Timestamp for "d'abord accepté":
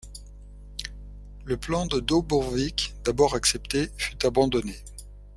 3.03-3.91